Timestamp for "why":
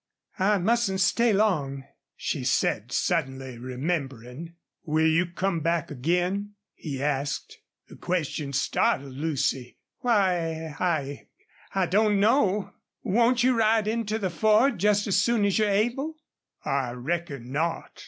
9.99-10.73